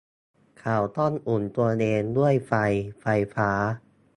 [0.59, 2.51] เขาต้องอุ่นตัวเองด้วยไฟ
[3.01, 3.05] ไฟ
[3.35, 3.49] ฟ้า